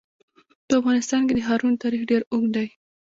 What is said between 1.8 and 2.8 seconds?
تاریخ ډېر اوږد دی.